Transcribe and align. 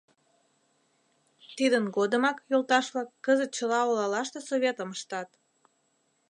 —Тидын 1.55 1.85
годымак, 1.97 2.37
йолташ-влак, 2.51 3.09
кызыт 3.25 3.51
чыла 3.57 3.79
олалаште 3.89 4.39
Советым 4.49 4.89
ыштат. 4.95 5.29